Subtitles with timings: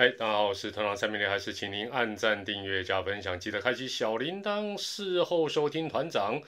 [0.00, 6.40] 嗨，大家好，我是团长三明零，还是请您按赞、订阅、加分享，记得开启小铃铛，事后收听团长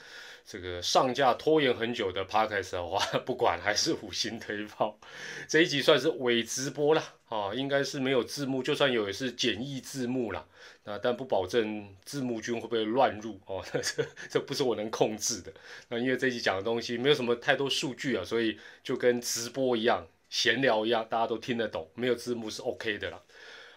[0.46, 4.98] 这个上架拖延很久的 podcast 的话，不管还是五星推炮，
[5.46, 10.46] 这一集算是伪直播了啊，应该是没有字幕，就算有也是简易字幕啦。
[10.84, 15.52] 那但不保证字幕君会不会乱入哦， 这这不是我能控制的。
[15.90, 23.20] 那因为这一集讲的东西没有什么太多数据啊，所以就跟直播一样，闲聊一样，大家都听得懂，没有字幕是 OK 的啦。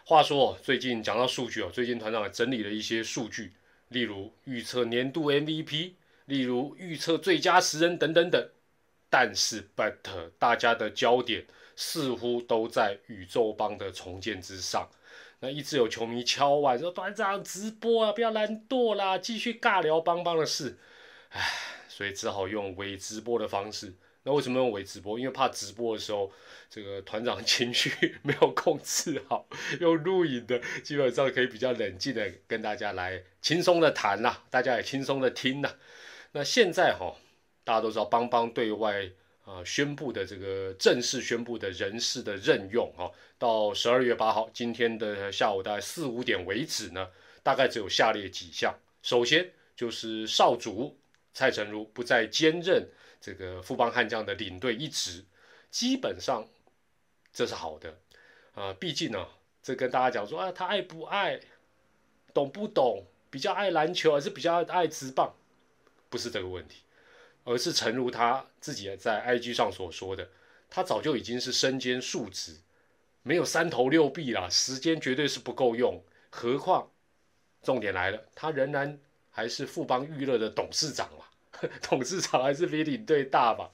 [0.07, 3.53] 话说，最近讲到数据哦，最近团长整理了一些数据，
[3.87, 5.93] 例如预测年度 MVP，
[6.25, 8.49] 例如预测最佳十人等等等。
[9.09, 9.95] 但是，but
[10.37, 14.87] 大家的焦点似乎都在宇宙帮的重建之上。
[15.39, 20.77] 那一直有球迷敲碗说：“团长直播啊，不要懒惰啦，继续尬聊帮帮的事。”
[21.33, 21.41] 唉，
[21.89, 23.95] 所以只好用伪直播的方式。
[24.27, 25.19] 那为什么用伪直播？
[25.19, 26.31] 因为怕直播的时候，
[26.67, 27.91] 这个团长情绪
[28.23, 29.47] 没有控制好，
[29.79, 35.75] 用录影的基本上可以比较冷静的跟大家来轻松的谈呐，大家也轻松的听呐。
[36.31, 37.15] 那现在哈，
[37.63, 39.07] 大家都知道邦邦对外
[39.43, 47.09] 啊宣布的这个正式宣布的人事的任用哈，到十二月八号今天的下午大概四五点为止呢，
[47.43, 48.73] 大概只有下列几项。
[49.03, 50.97] 首先就是少主
[51.31, 52.89] 蔡成儒不再兼任。
[53.25, 55.25] 这个富邦悍将的领队一职，
[55.71, 56.47] 基本上
[57.33, 57.97] 这是好的
[58.53, 58.71] 啊。
[58.73, 59.27] 毕竟呢，
[59.63, 61.39] 这跟大家讲说啊，他爱不爱，
[62.35, 65.33] 懂不懂，比较爱篮球还是比较爱直棒，
[66.07, 66.83] 不是这个问题，
[67.45, 70.29] 而是诚如他自己在 IG 上所说的，
[70.69, 72.55] 他早就已经是身兼数职，
[73.23, 75.99] 没有三头六臂啦，时间绝对是不够用。
[76.29, 76.91] 何况
[77.63, 78.99] 重点来了，他仍然
[79.31, 81.25] 还是富邦娱乐的董事长嘛。
[81.81, 83.71] 董事长还是比领队大吧。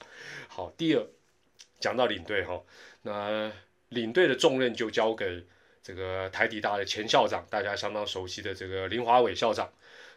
[0.47, 1.07] 好，第二
[1.79, 2.61] 讲到领队哈，
[3.01, 3.51] 那
[3.89, 5.43] 领队的重任就交给
[5.81, 9.71] 这个台底大的前校长，大家相当熟悉的这个林华伟校长。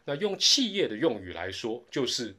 [0.04, 2.36] 那用企业的用语来说，就是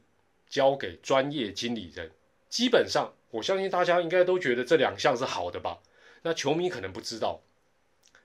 [0.48, 2.10] 交给专业经理人。
[2.48, 5.78] 基本上，我相信大家应该都觉得这两项是好的吧？
[6.22, 7.40] 那球迷可能不知道，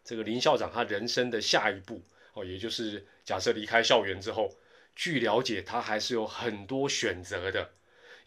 [0.03, 2.01] 这个林校长他人生的下一步
[2.34, 4.50] 哦，也就是假设离开校园之后。
[5.01, 7.72] 据了解，他还是有很多选择的，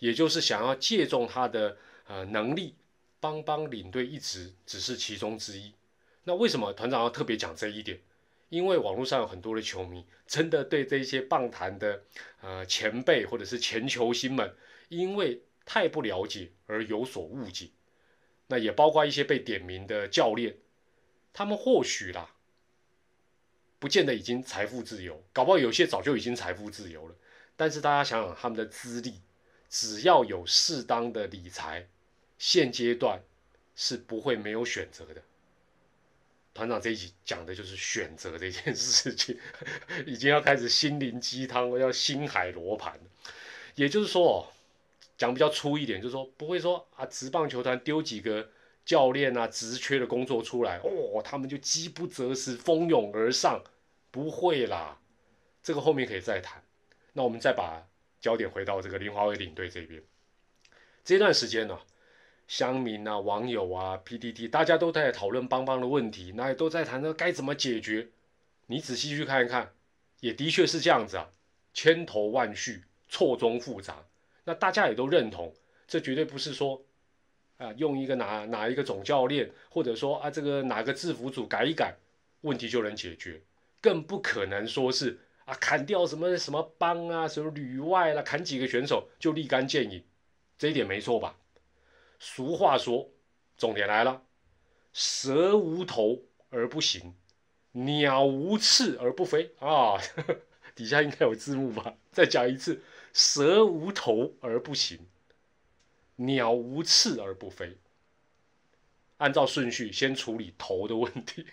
[0.00, 1.76] 也就是想要借重他的
[2.08, 2.74] 呃能力，
[3.20, 5.72] 帮帮领队一职，只是其中之一。
[6.24, 8.00] 那为什么团长要特别讲这一点？
[8.48, 12.02] 因为网络上有很多的球迷，真的对这些棒坛的
[12.40, 14.52] 呃前辈或者是前球星们，
[14.88, 17.68] 因为太不了解而有所误解。
[18.48, 20.56] 那也包括一些被点名的教练，
[21.32, 22.33] 他们或许啦。
[23.84, 27.14] 不见得已经财富自由，搞不好有些早就已经财富自由了。
[27.54, 29.20] 但是大家想想他们的资历，
[29.68, 31.86] 只要有适当的理财，
[32.38, 33.20] 现阶段
[33.76, 35.20] 是不会没有选择的。
[36.54, 39.38] 团长这一集讲的就是选择这件事情，
[40.06, 42.98] 已经要开始心灵鸡汤，要心海罗盘
[43.74, 44.50] 也就是说，
[45.18, 48.48] 讲比较粗一点，就是说不会说啊，职棒球团丢几个
[48.86, 53.62] 教练啊，职缺的工作出来，哦，他们就饥不择食，蜂拥而上。
[54.14, 54.96] 不会啦，
[55.60, 56.62] 这个后面可以再谈。
[57.14, 57.84] 那我们再把
[58.20, 60.00] 焦点回到这个林华伟领队这边。
[61.04, 61.76] 这段时间呢，
[62.46, 68.06] 乡民啊、网友啊、PDD，大家都在讨论邦邦的问题，那也都在谈着该怎么解决。
[68.66, 69.72] 你仔细去看一看，
[70.20, 71.28] 也的确是这样子啊，
[71.72, 74.06] 千头万绪，错综复杂。
[74.44, 75.52] 那大家也都认同，
[75.88, 76.80] 这绝对不是说
[77.58, 81.96] 啊，用一个哪哪一个总教练，或者说啊这个哪个制服组改一改，
[82.42, 83.40] 问题就能解决。
[83.84, 90.02] 更不可能说是啊，砍掉什么什么帮啊，什么旅外啦，砍几个选手就立竿见影，
[90.56, 91.36] 这一点没错吧？
[92.18, 93.10] 俗话说，
[93.58, 94.22] 重点来了，
[94.94, 97.14] 蛇无头而不行，
[97.72, 99.98] 鸟无翅而不飞啊！
[100.74, 101.94] 底下应该有字幕吧？
[102.10, 105.06] 再讲一次，蛇无头而不行，
[106.16, 107.76] 鸟无翅而不飞。
[109.18, 111.46] 按照顺序，先处理头的问题。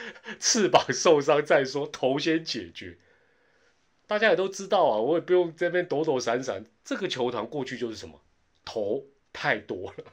[0.38, 2.98] 翅膀受伤再说，头先解决。
[4.06, 6.64] 大家也都知道啊，我也不用这边躲躲闪闪。
[6.82, 8.20] 这个球团过去就是什么，
[8.64, 10.04] 头太多了，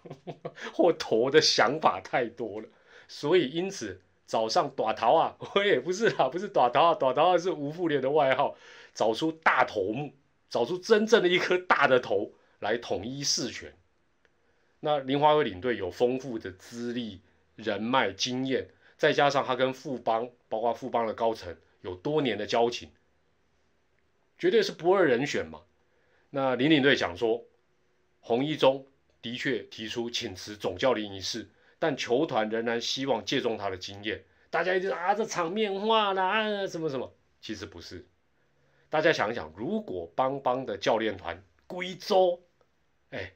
[0.73, 2.67] 或头的想法太多了，
[3.07, 8.57] 所以因此早上短桃啊， 我也不是啊，不是短桃啊，短桃啊是吴富连的外号，
[8.93, 10.13] 找出大头目，
[10.49, 13.73] 找出真正的一颗大的头来统一事权。
[14.81, 17.21] 那林华伟领队有丰富的资历、
[17.55, 18.67] 人脉、经验。
[19.05, 22.89] 再加上他跟富邦，包括富邦的高层有多年的交情，
[24.39, 25.61] 绝对是不二人选嘛。
[26.31, 27.45] 那林领队讲说，
[28.19, 28.87] 洪一中
[29.21, 31.47] 的确提出请辞总教练一事，
[31.77, 38.07] 但球团仍然希望借重他的经验，大家一直啊，这场面话啦，啊，什么什么，其实不是。
[38.89, 42.41] 大家想一想，如果邦邦的教练团贵州，
[43.11, 43.33] 哎，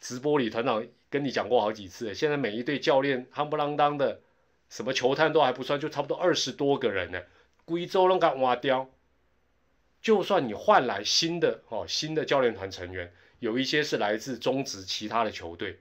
[0.00, 4.22] 直播里团长跟你讲过好几次，现在每一队教练夯不啷当的，
[4.68, 7.22] 什么球探都还不算，就差不多二十多个人呢，
[7.64, 8.90] 贵州都敢挖掉。
[10.02, 15.78] 就算你换来新的哦，新的教练团成员，有一些是来自中职其他的球队，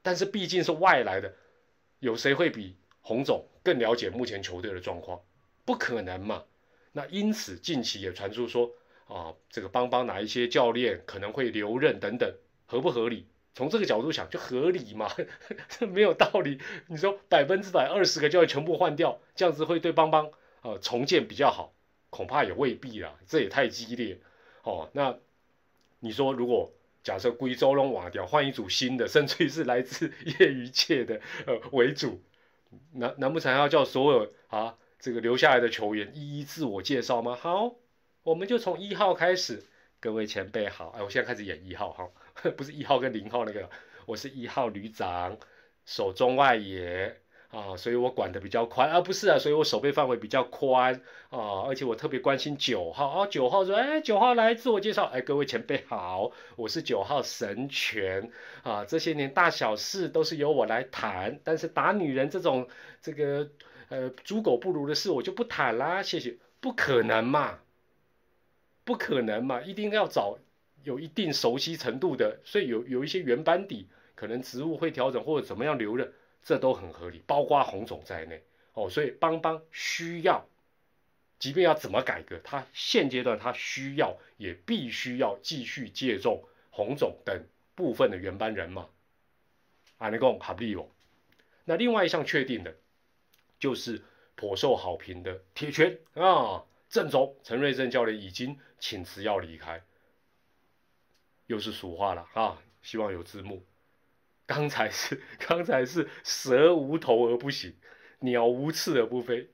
[0.00, 1.34] 但是毕竟是外来的，
[1.98, 5.20] 有谁会比洪总更了解目前球队的状况？
[5.64, 6.44] 不可能嘛。
[6.92, 8.70] 那因此近期也传出说
[9.06, 12.32] 啊，这个邦邦哪一些教练可能会留任等等，
[12.66, 13.26] 合不合理？
[13.58, 15.10] 从这个角度想就合理嘛，
[15.68, 16.60] 这没有道理。
[16.86, 20.30] 你说百分之百二十个教练全部换掉，这样子会对邦邦
[20.62, 21.72] 呃重建比较好？
[22.08, 24.20] 恐怕也未必啦，这也太激烈
[24.62, 24.88] 哦。
[24.92, 25.16] 那
[25.98, 26.70] 你说，如果
[27.02, 32.22] 假设贵州龙瓦掉，换一组新的，甚至于是来自 业余界的呃为主，
[32.92, 37.34] 难难不成要叫所有啊这个留下来的球员一一自我介绍吗？
[37.34, 37.74] 好，
[38.22, 39.64] 我们就从一号开始，
[39.98, 42.08] 各位前辈好，哎，我现在开始演一号哈，
[42.56, 43.68] 不是一号跟零号那个，
[44.06, 45.36] 我是一号旅长，
[45.84, 47.20] 守中外野。
[47.50, 50.94] 啊，所以我管的比较宽，而不是啊，所以我守备范围比较宽
[51.30, 58.30] 啊，而且我特别关心九号啊，九号说，哎，九号来自我介绍，哎，各位前辈好，我是九号神拳
[58.62, 62.68] 啊，这些年大小事都是由我来谈，但是打女人这种
[63.00, 63.48] 这个
[63.88, 67.60] 呃猪狗不如的事我就不谈啦，谢谢，不可能嘛，
[68.84, 70.36] 不可能嘛，一定要找
[70.84, 76.12] 有一定熟悉程度的，所以有有一些原班底，可能职务会调整或者怎么样留任。
[76.40, 78.42] 这都很合理，包括洪总在内
[78.72, 80.46] 哦，所以邦邦需要，
[81.38, 87.44] 即便要怎么改革，他现阶段他需要，也必须要继续借重洪总等
[87.74, 88.88] 部分的原班人马。
[89.98, 90.86] 阿尼贡哈利哦，
[91.64, 92.74] 那另外一项确定的，
[93.58, 94.00] 就是
[94.36, 99.82] 颇受好评的铁拳啊，郑总陈瑞正教练已经请辞要离开，
[101.48, 103.64] 又是俗话了啊，希望有字幕。
[104.46, 107.74] 刚才是刚才是蛇无头而不行，
[108.20, 109.50] 鸟无翅而不飞。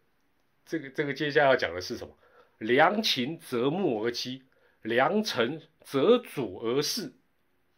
[0.66, 2.16] 这个这个接下来要讲的是什么？
[2.58, 4.42] 良禽择木而栖，
[4.82, 7.12] 良臣择主而事。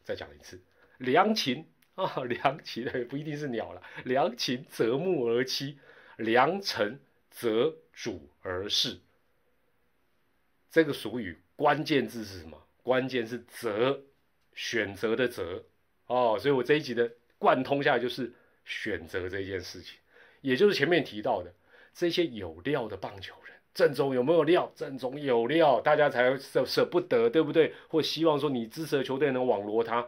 [0.05, 0.62] 再讲一次，
[0.99, 3.83] 良禽啊， 良禽 不一定是鸟了。
[4.05, 5.77] 良禽择木而栖，
[6.17, 9.01] 良臣择主而事。
[10.71, 12.66] 这个俗语关键字是什么？
[12.87, 14.00] 关键是择，
[14.55, 15.65] 选择的择。
[16.06, 18.33] 哦，所以我这一集的贯通下来就是
[18.65, 19.99] 选择这件事情，
[20.41, 21.53] 也就是前面提到的
[21.93, 24.73] 这些有料的棒球人，郑总有没有料？
[24.77, 27.75] 郑总有料，大家才舍舍不得，对不对？
[27.88, 30.06] 或希望说你支持的球队能网罗他，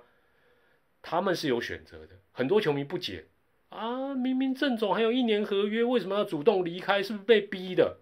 [1.03, 2.15] 他们是有选择的。
[2.31, 3.27] 很多球迷不解
[3.71, 7.03] 啊，明明郑总还有一年合约，为什么要主动离开？
[7.03, 7.97] 是不是被逼的？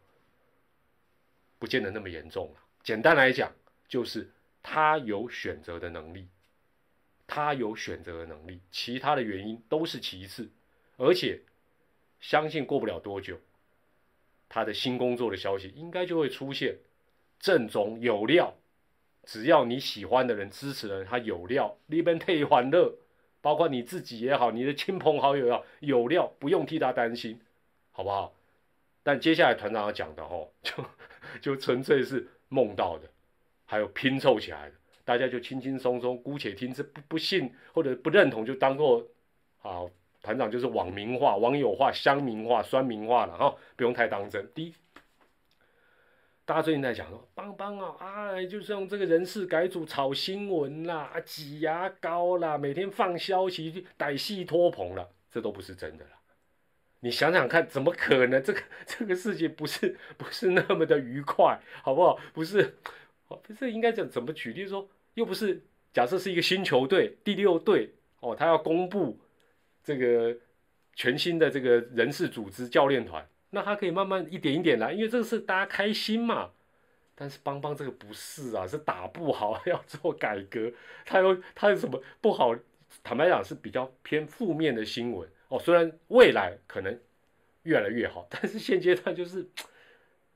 [1.58, 2.60] 不见得那么严重了。
[2.82, 3.50] 简单来讲，
[3.88, 4.30] 就是
[4.68, 6.26] 他有选择的能力。
[7.28, 10.50] 他有选择的能力，其他的原因都是其次，
[10.96, 11.40] 而且
[12.20, 13.38] 相信过不了多久，
[14.48, 16.76] 他的新工作的消息应该就会出现。
[17.38, 18.54] 正总有料，
[19.24, 22.96] 只要你喜欢的人、支持的人，他有料，你边退欢乐，
[23.40, 27.40] 包括你自己也好，你的亲朋好友也好，有料，不用替他担心，
[27.92, 28.34] 好不好？
[29.02, 30.84] 但接下来团长要讲的哦，就
[31.42, 33.10] 就纯粹是梦到的，
[33.66, 34.74] 还有拼凑起来的。
[35.04, 39.06] 大家就轻轻松松，姑且听之，不不信或者不认同，就当做
[39.62, 39.84] 啊，
[40.20, 44.50] 团长就是网民化、网友化、乡民化、酸民化了哈，不用太当真。
[44.52, 44.74] 第一，
[46.44, 56.10] 大家最近在讲说，邦邦啊，啊，就是用这个人事改组炒新闻啦，啊，挤牙膏啦，每天放消息歹戏拖棚了，这都不是真的了。
[57.00, 58.42] 你想想看，怎么可能？
[58.42, 62.18] 这个这个世界不是不是那么的愉快，好不好？
[62.32, 62.76] 不是，
[63.28, 64.88] 不是应该讲怎么举例说？
[65.14, 69.18] 又不是假设是一个新球队第六队哦，他要公布
[69.82, 70.36] 这个
[70.94, 76.50] 全新的这个人事组织教练团，那他可以慢慢一点一点来，因为这个是大家开心嘛。
[77.18, 80.70] 但是邦邦这个不是啊，是打不好 要做改革，
[81.06, 82.54] 他有他有什么不好？
[83.02, 85.58] 坦白讲是比较偏负面的新闻哦。
[85.58, 87.00] 虽然未来可能
[87.62, 89.48] 越来越好，但是现阶段就是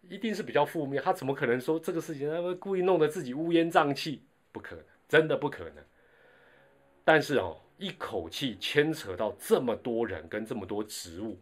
[0.03, 1.03] 一定是比较负面。
[1.03, 4.23] 他怎么可能说这个事情他们故意弄得自己乌烟瘴气？
[4.53, 5.85] 不可能，真的不可能。
[7.05, 11.41] 但是哦，一口气牵扯到这么多人跟这么多职务，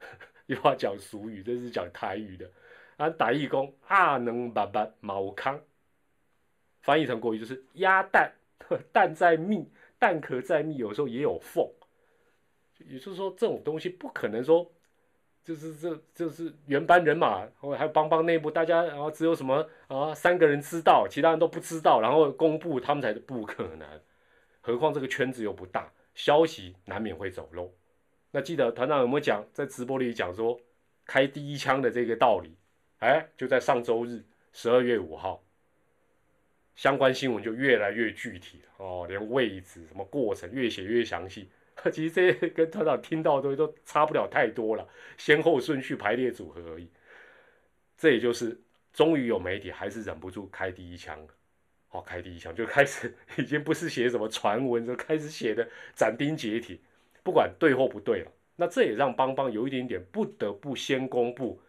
[0.46, 2.50] 又要讲俗语，这是讲台语的。
[2.96, 5.60] 啊，打义工啊，能把把毛康
[6.82, 8.32] 翻译成国语就是鸭蛋，
[8.92, 9.66] 蛋在密，
[9.98, 11.66] 蛋壳在密，有时候也有缝。
[12.78, 14.70] 也就是说，这种东西不可能说
[15.42, 23.88] 就是这就是原班人马，还有邦邦内部大家，然后只有什么啊三个人知道，其他人都不知道，然后公布他们才是不可能。
[24.60, 27.72] 何况这个圈子又不大，消息难免会走漏。
[28.30, 30.60] 那记得团长有没有讲在直播里讲说
[31.04, 32.54] 开第一枪的这个道理？
[32.98, 35.42] 哎，就在上周日十二月五号，
[36.76, 41.50] 相关新闻就越来越具体了哦，连位置什么过程越写越详细。
[41.90, 46.88] 其实这些跟团长听到的东西都差不了太多了，先后顺序排列组合而已。
[47.96, 48.60] 这也就是
[48.92, 51.28] 终于有媒体还是忍不住开第一枪了，
[51.88, 56.76] 好，开第一枪 就开始已经不是写什么传闻，就开始写的斩钉截铁，
[57.22, 58.32] 不管对或不对了。
[58.56, 61.60] 那这也让邦邦有一点点不得不先公布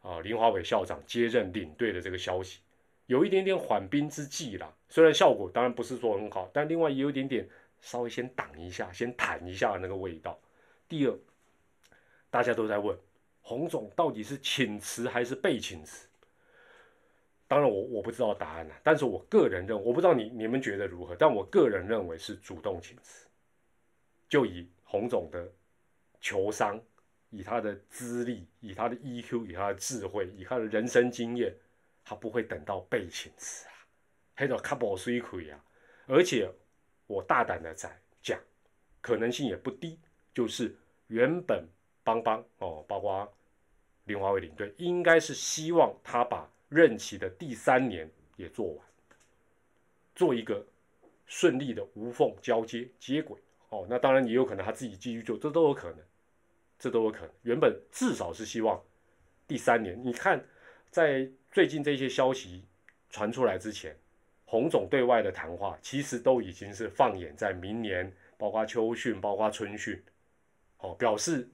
[0.00, 2.60] 啊林华伟校长接任领队的这个消息，
[3.06, 4.72] 有一点点缓兵之计啦。
[4.88, 7.48] 虽然效果当然不是说很好，但另外也有一点点。
[7.80, 10.38] 稍微先挡一下，先弹一下那个味道。
[10.88, 11.18] 第二，
[12.30, 12.96] 大家都在问
[13.40, 16.06] 洪总到底是请辞还是被请辞？
[17.48, 23.26] 当然我我不知道答案了，但是我个人认，我不知道你你们觉得如何，但我个人认为是主动请辞。
[24.28, 25.50] 就以洪总的
[26.20, 26.80] 球商，
[27.30, 31.52] 以他的资历，以他的 EQ，以他的智慧，以他的人生经验，
[32.04, 33.72] 他不会等到被请辞啊，
[34.36, 35.64] 黑到卡薄水亏啊，
[36.06, 36.50] 而且。
[37.10, 37.90] 我大胆的在
[38.22, 38.38] 讲，
[39.00, 39.98] 可能性也不低，
[40.32, 40.72] 就是
[41.08, 41.66] 原本
[42.04, 43.28] 邦邦哦，包括
[44.04, 48.86] 林华伟领队，应该是希望他把任期的第三年也做完，
[50.14, 50.64] 做一个
[51.26, 53.40] 顺利的无缝交接接轨
[53.70, 53.84] 哦。
[53.90, 55.98] 那当然也有可能他自己继续做，这都有可能，
[56.78, 57.30] 这都有可能。
[57.42, 58.80] 原本至少是希望
[59.48, 60.00] 第三年。
[60.00, 60.46] 你看，
[60.92, 62.64] 在最近这些消息
[63.08, 63.98] 传出来之前。
[64.50, 70.02] 洪总对外的谈话，其实都已经是放眼在明年，包括秋训，包括春训，
[70.78, 71.48] 哦，表示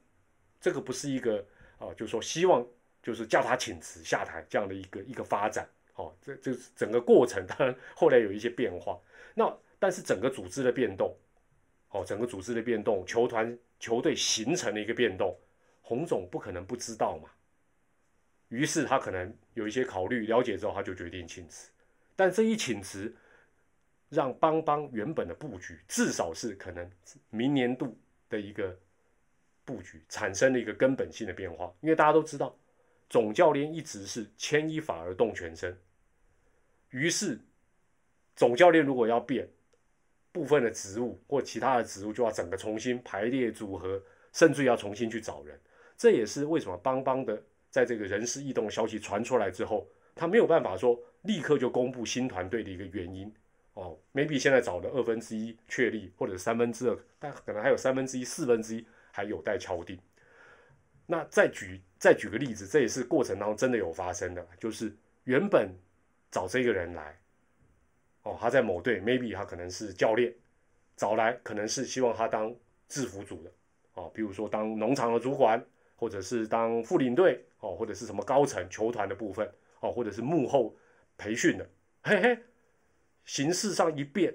[0.59, 1.45] 这个不是一个
[1.77, 2.67] 哦，就是说希望
[3.03, 8.99] 就是叫他请辞下台这样的一个一个发展，哦，这这整个过程当然后来有一些变化，
[9.35, 11.15] 那但是整个组织的变动，
[11.91, 15.39] 哦，整个组织的变动，球团球队形成了一个变动，
[15.83, 17.29] 洪总不可能不知道嘛，
[18.49, 21.71] 于是他可能有一些考虑，了解之后他就决定请辞。
[22.17, 23.15] 但这一请辞，
[24.09, 26.91] 让邦邦原本的布局，至少是可能
[27.29, 27.97] 明年度
[28.29, 28.77] 的一个
[29.65, 31.73] 布局，产生了一个根本性的变化。
[31.81, 32.57] 因为大家都知道，
[33.11, 35.79] 总教练一直是牵一发而动全身。
[36.91, 37.39] 于是，
[38.35, 39.47] 总教练如果要变
[40.33, 45.61] 部分的职务或其他的职务，就要整个重新排列组合，甚至要重新去找人。
[45.99, 51.01] 这也是为什么邦邦的在这个人事异动消息传出来之后，他没有办法说。
[51.23, 53.35] 立刻就公布新团队的一个原因
[53.75, 59.99] 哦，maybe 现在找的二分之一确立，或者三分之二，但可能还有三分之一、四分之一还有待敲定。
[61.05, 64.95] 那再举再举个例子，这也是过程当中真的有发生的，就是
[65.25, 65.69] 原本
[66.31, 67.19] 找这个人来，
[68.23, 70.33] 哦，他在某队，maybe 他可能是教练，
[70.97, 72.55] 找来可能是希望他当
[72.89, 73.51] 制服组的，
[73.95, 75.61] 哦，比如说当农场的主管，
[75.97, 79.51] 或者是当副领队，哦，或者是什么高层球团的部分，
[79.93, 80.77] 或者是幕后。
[81.19, 81.67] 培训的，
[82.03, 82.39] 嘿嘿，
[83.25, 84.35] 形式上一变，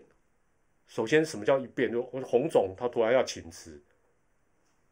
[0.87, 1.91] 首先什么叫一变？
[1.91, 3.79] 就洪总他突然要请辞，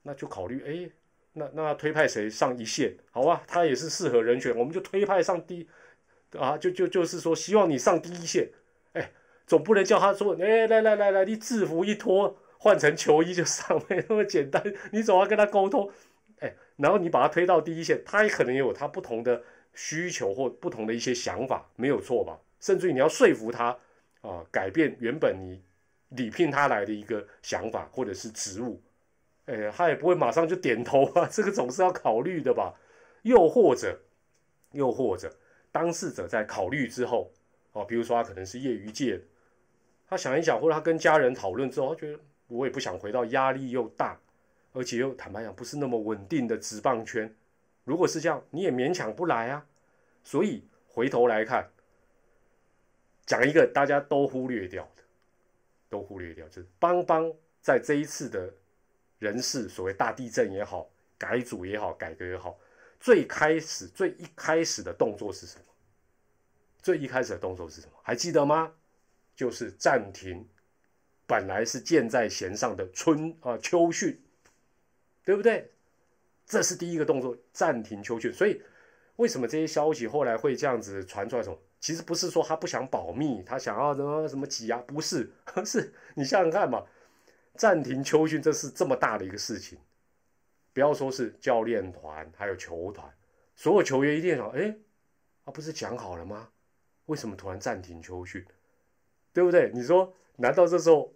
[0.03, 0.91] 那就考虑，哎，
[1.33, 2.95] 那那推派谁上一线？
[3.09, 5.67] 好啊，他也是适合人选，我们就推派上第，
[6.37, 8.47] 啊，就就就是说希望你上第一线，
[8.93, 9.11] 哎，
[9.47, 15.91] 总不能叫他说，哎，来来来来，你制服一脱，换成球衣就上，没那么简单，你总要跟他沟通，
[16.37, 19.41] 哎，然后你把他推到第一线，他也可能也有他不同的。
[19.73, 22.39] 需求或不同的一些想法没有错吧？
[22.59, 23.77] 甚至于你要说服他
[24.21, 25.63] 啊，改变原本你
[26.09, 28.81] 礼聘他来的一个想法或者是职务，
[29.45, 32.73] 哎，他也不会马上就点头啊， 这个总是要考虑的吧？
[33.21, 33.99] 又或者，
[34.71, 35.33] 又或者
[35.71, 37.31] 当事者在考虑之后，
[37.71, 39.21] 哦，比如说他可能是业余界，
[40.07, 44.19] 他想一想，或者他跟家人讨论之后，他觉得我也不想回到压力又大，
[44.73, 47.33] 而且又坦白讲不是那么稳定的职棒圈。
[47.89, 49.65] 如果是这样，你也勉强不来啊。
[50.23, 51.67] 所以回头来看，
[53.25, 55.01] 讲一个大家都忽略掉的，
[55.89, 58.53] 都忽略掉，就是邦邦在这一次的
[59.17, 62.59] 人事，所谓大地震也好，改组也好，改革也好，
[62.99, 65.63] 最开始最一开始的动作是什么？
[66.83, 67.93] 最一开始的动作是什么？
[68.03, 68.71] 还记得吗？
[69.35, 70.47] 就是暂停，
[71.25, 74.21] 本来是箭在弦上的春啊秋训，
[75.23, 75.71] 对不对？
[76.49, 78.33] 这是第一个动作，暂停秋训。
[78.33, 78.61] 所以，
[79.15, 81.43] 为什么这些消息后来会这样子传出来？
[81.43, 81.57] 什么？
[81.79, 85.31] 其实不是说他不想保密，他想要什么什么挤压，不是，
[85.63, 86.83] 是你想想看嘛，
[87.55, 89.77] 暂停秋训，这是这么大的一个事情，
[90.73, 93.07] 不要说是教练团，还有球团，
[93.55, 94.75] 所有球员一定想，哎，
[95.45, 96.49] 啊不是讲好了吗？
[97.05, 98.43] 为什么突然暂停秋训？
[99.31, 99.71] 对不对？
[99.73, 101.13] 你说，难道这时候，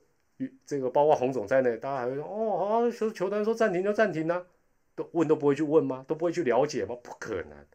[0.65, 4.45] 这个包括洪总在内，大家还会说，哦，好，球球团说暂停就暂停呢？
[4.95, 6.05] 都问都不会去问吗？
[6.07, 6.95] 都不会去了解吗？
[7.03, 7.65] 不可能，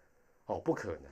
[0.47, 1.03] 哦，不可能。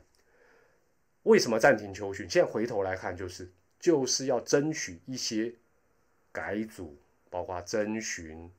[1.24, 2.28] 为什么暂停秋训？
[2.28, 5.52] 现在回头来看，就是就是要争取一些
[6.30, 6.96] 改组，
[7.28, 8.50] 包括征询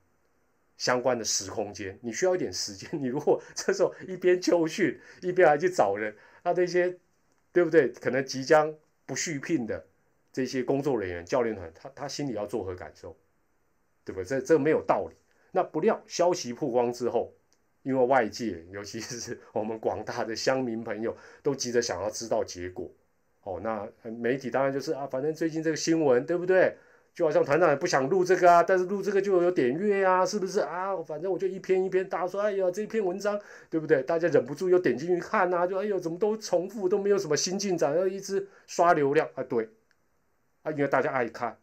[0.75, 1.98] 相关的时空间。
[2.01, 2.89] 你需要一点时间。
[2.94, 6.13] 你如果 这时候一边秋训一边还去找人，
[6.44, 6.98] 那那些
[7.54, 7.89] 对不对？
[7.94, 8.75] 可能即将
[9.06, 9.88] 不续聘的
[10.34, 13.16] 这些工作人员、教练团，他他心里要作何感受？
[14.04, 14.25] 对不对？
[14.25, 15.16] 这这没有道理。
[15.51, 17.34] 那不料消息曝光之后。
[17.84, 22.92] 因为外界，尤其是我们广大的乡民朋友，都急着想要知道结果。
[23.44, 26.75] 哦，那媒体当然就是啊，反正最近这个新闻，对不对？
[27.13, 30.98] 就好像团长也不想录这个啊，但是录这个就有点阅啊，是不是啊？
[31.04, 33.39] 反正我就一篇一篇，大家说，哎呀，这篇文章，
[33.70, 34.04] 对不对？
[34.04, 39.42] 大家忍不住又点进去看啊，就哎呦，怎么都重复，都没有什么新进展，要一直刷流量啊？
[39.44, 39.70] 对，
[40.63, 41.58] 啊，因为大家爱看。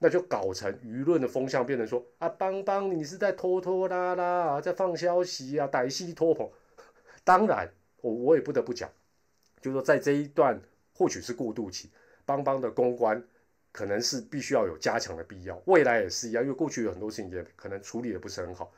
[0.00, 6.48] 那就搞成舆论的风向，变成说啊，邦邦你是在拖拖拉拉，在放消息啊，歹戏拖棚。
[7.24, 7.68] 当然，
[8.00, 8.88] 我我也不得不讲，
[9.60, 10.60] 就是说在这一段
[10.94, 11.90] 或许是过渡期，
[12.24, 13.20] 邦邦的公关
[13.72, 15.60] 可能是必须要有加强的必要。
[15.66, 18.72] 未来也是一样，因为过去有很多事情也可能处理的不是很好。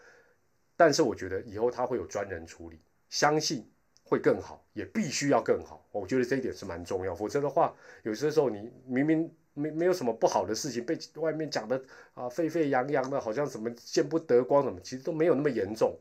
[0.74, 3.70] 但是我觉得以后他会有专人处理，相信
[4.02, 5.86] 会更好，也必须要更好。
[5.92, 9.30] 我觉得这一点是蛮重要，否则的话，有些时候你明明。
[9.54, 11.82] 没没有什么不好的事情，被外面讲的
[12.14, 15.98] 啊沸沸扬扬的，好像什么见不得光什么，其实都没有那么严重。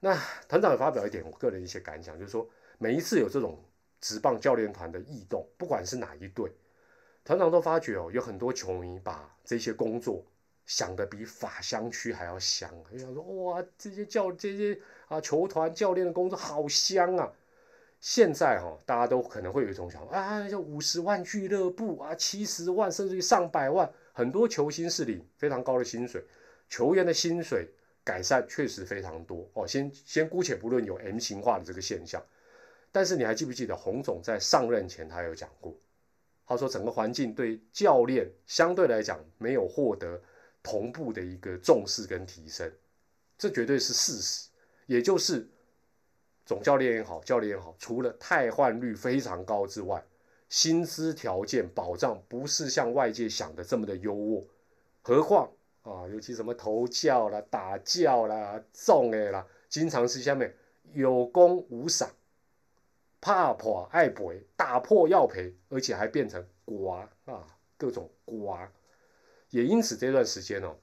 [0.00, 0.14] 那
[0.48, 3.58] 团长也发表一点我个人一些感想，就是说每一次有这种
[4.00, 6.52] 职棒教练团的异动，不管是哪一队，
[7.24, 10.24] 团长都发觉哦，有很多球迷把这些工作
[10.66, 14.78] 想的比法香区还要香，就想说哇，这些教这些
[15.08, 17.32] 啊球团教练的工作好香啊。
[18.00, 26.22] 现在哈，大家都可能会有一种想法啊，就五十万俱乐部啊，七十万甚至于上百万，很多球星是领非常高的薪水，
[26.68, 27.68] 球员的薪水
[28.04, 29.66] 改善确实非常多哦。
[29.66, 32.22] 先先姑且不论有 M 型化的这个现象，
[32.92, 35.74] 但是你还记不记得洪总在上任前他有讲过，
[36.46, 40.20] 他说整个环境对教练相对来讲没有获得
[40.62, 42.70] 同步的一个重视跟提升，
[43.36, 44.48] 这绝对是事实，
[44.86, 45.48] 也就是。
[46.46, 50.02] 总教练也好，教练也好，除了汰换率非常高之外，
[50.48, 54.46] 薪资条件保障不是像外界想的这么的优渥。
[55.02, 55.50] 何况
[55.82, 60.54] 啊，尤其什么投教啦、打教啦、重的啦，经常是下面
[60.92, 62.08] 有功无赏，
[63.20, 67.44] 怕破爱赔，打破要赔，而且还变成瓜啊，
[67.76, 68.70] 各种瓜。
[69.50, 70.76] 也因此这段时间哦，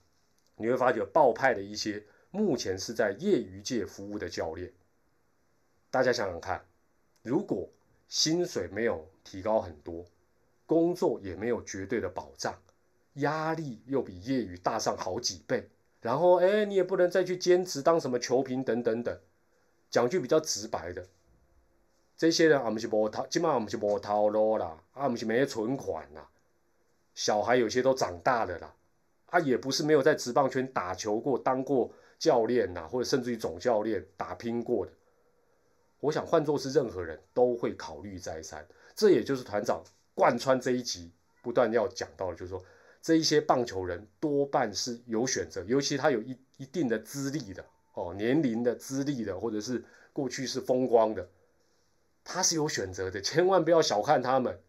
[0.58, 4.69] 你会发觉爆派的一些目前是在业余界服务的教练。
[5.94, 6.60] 大家想想看，
[7.22, 7.70] 如果
[8.08, 10.04] 薪水没有提高很多，
[10.66, 12.60] 工作也没有绝对的保障，
[13.18, 15.70] 压力又比业余大上好几倍，
[16.02, 19.20] 然后哎，你也不能再去兼职当什么球评等等等。
[19.92, 21.06] 讲句比较直白的，
[22.18, 26.28] 这些人啊，不是无套，基本上不是无套路啦，啊，不是没存款啦，
[27.14, 28.74] 小孩有些都长大了啦，
[29.28, 34.92] 啊，也不是没有在职棒圈打球过，当过教练呐，或者甚至于总教练打拼过的。
[36.04, 39.82] 我想换作是任何人都会考虑再三，这也就是团长
[40.13, 41.10] 贯穿这一集
[41.42, 42.62] 不断要讲到的，就是说
[43.02, 47.63] 这一些棒球人多半是有选择，尤其他有一一定的资历的
[47.94, 51.26] 哦，年龄的资历的，或者是过去是风光的，
[52.26, 54.60] 他是有选择的，千万不要小看他们。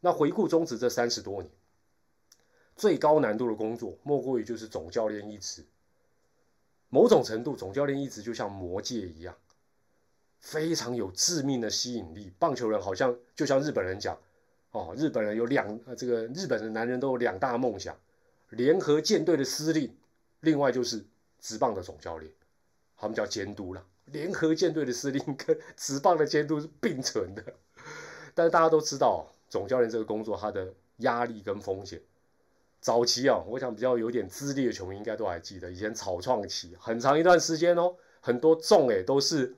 [0.00, 1.50] 那回顾中职这三十多年，
[2.76, 5.64] 最高难度的工作莫过于就是总教练一职，
[6.90, 9.34] 某种程度总教练一职就像魔戒一样。
[10.44, 12.30] 非常有致命的吸引力。
[12.38, 14.14] 棒球人好像就像日本人讲，
[14.72, 17.96] 哦，日本人有两呃，这个日本的男人都有两大梦想：
[18.50, 19.90] 联合舰队的司令，
[20.40, 21.02] 另外就是
[21.40, 22.30] 职棒的总教练，
[22.94, 23.82] 他们叫监督了。
[24.04, 27.42] 联合舰队的司令跟 职棒的监督是并存的。
[28.34, 31.98] 但是大家都知道，总教练这个工作，他的压力跟风险。
[32.82, 39.54] 早期啊，我想比较有点资历的球迷应该都还记得，以前草创期很长一段时间哦，很多众诶都是。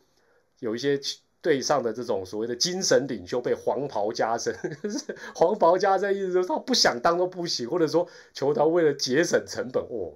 [0.60, 0.98] 有一些
[1.42, 4.56] 队上的这种所谓的精神领袖被黄袍加身，
[5.34, 10.14] 黄袍加身意思就是他不想当都不行，或者说球团为了节省成本，哦，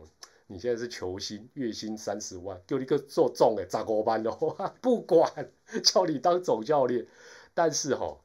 [0.48, 5.52] 你现在是球星，月薪三十万，就一个做重的，砸锅班的话， 不管
[5.84, 7.06] 叫你当总教练，
[7.54, 8.18] 但是哈，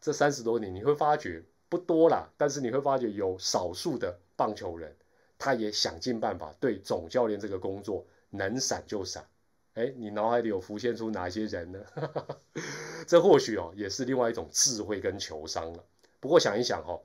[0.00, 4.94] 这三十多年你会发觉不多啦，但是你会发觉有少数的棒球人，
[5.38, 9.24] 他也想尽办法对总教练这个工作能闪就闪，
[9.74, 11.80] 哎，你脑海里有浮现出哪些人呢？
[13.06, 15.84] 这或许哦，也是另外一种智慧跟求商了。
[16.20, 17.02] 不过想一想哦，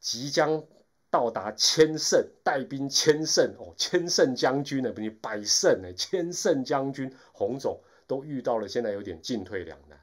[0.00, 0.64] 即将
[1.10, 10.00] 到达千胜，带兵千胜哦，千胜将军呢，不你百胜呢，千胜将军洪总都遇到了，现在有点进退两难。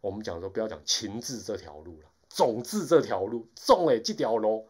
[0.00, 4.66] 我们讲说，不要讲情字这条路了，总字这条路，种哎这条路。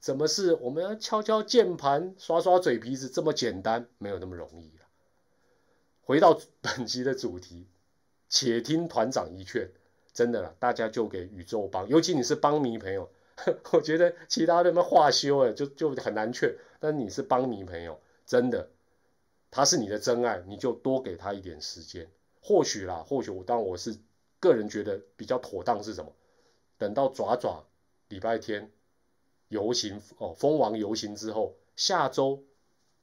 [0.00, 3.88] 怎么是我们要敲敲键盘、刷刷嘴皮子这么简单？
[3.98, 4.84] 没有那么容易了。
[6.00, 7.66] 回到 本集的主题，
[8.28, 9.70] 且听团长一劝，
[10.12, 13.10] 真的了，大家就给宇宙帮，尤其你是帮迷朋友，
[13.72, 16.56] 我觉得其他的什么话修哎，就就很难劝。
[16.78, 18.70] 但你是帮迷朋友，真的，
[19.50, 22.08] 他是你的真爱，你就多给他一点时间。
[22.40, 23.98] 或许啦，或许我当我是
[24.38, 26.12] 个人觉得比较妥当是什么？
[26.78, 27.66] 等到爪爪
[28.08, 28.70] 礼拜天。
[29.48, 32.42] 游行哦，蜂王游行之后，下周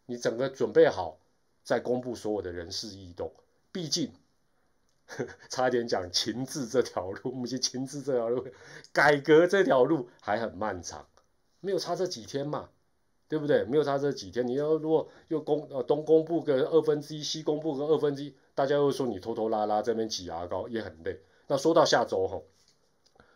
[0.06, 1.18] 你整个准备好，
[1.64, 3.32] 再公布所有的人事异动。
[3.72, 4.12] 毕竟
[5.50, 8.46] 差点讲情字这条路，目前情字这条路，
[8.94, 11.08] 改革这条路还很漫长，
[11.62, 12.70] 没有差这几天嘛，
[13.28, 13.64] 对不对？
[13.64, 21.20] 没有差这几天，你要如果又公呃东公布个二分之一，西公布个二分之一，大家又说你拖拖拉拉这边挤牙膏也很累。
[21.48, 22.42] 那说到下周哈，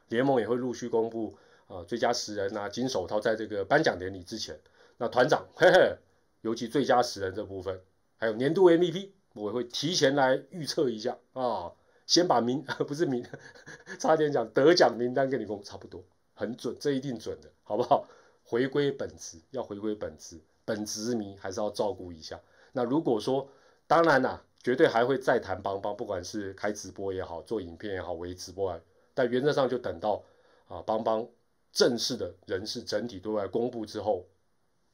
[0.08, 1.38] 联盟也会陆续公布。
[1.70, 4.60] 啊，最佳十人啊，金手套在这个颁奖典礼之前，
[4.98, 5.96] 那团长，嘿嘿，
[6.42, 7.80] 尤其最佳十人这部分，
[8.18, 11.72] 还有年度 MVP，我会提前来预测一下啊，
[12.08, 13.24] 先把名不是名，
[14.00, 16.04] 差点讲得奖名单跟你公差不多，
[16.34, 18.08] 很准，这一定准的，好不好？
[18.44, 22.42] 回归本质，要回归本质，本职迷还是要照顾一下。
[22.72, 23.48] 那如果说，
[23.86, 28.80] 当然啦，绝对还会再谈邦邦，不管是开直播也好，做影片也好，为直播啊，
[29.14, 30.24] 但原则上就等到
[30.68, 31.28] 啊邦邦。
[31.72, 34.26] 正式的人事整体对外公布之后，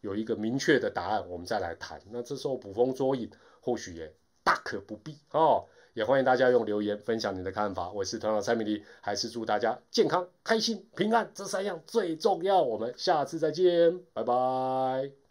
[0.02, 2.02] 有一个明确的答案，我们再来谈。
[2.12, 3.30] 那这时候捕风捉影，
[3.62, 5.66] 或许也大可不必哦。
[5.94, 7.90] 也欢迎大家用留言分享你的看法。
[7.90, 12.62] 我是团长蔡明黎，还是祝大家健康、开心、平安，这三样最重要。
[12.62, 15.25] 我们下次再见，拜拜。